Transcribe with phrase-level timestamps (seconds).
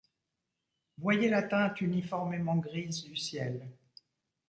[0.97, 3.69] Voyez la teinte uniformément grise du ciel.